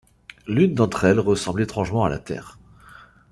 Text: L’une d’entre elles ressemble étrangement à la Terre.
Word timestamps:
L’une 0.47 0.73
d’entre 0.73 1.05
elles 1.05 1.19
ressemble 1.19 1.61
étrangement 1.61 2.03
à 2.03 2.09
la 2.09 2.17
Terre. 2.17 2.57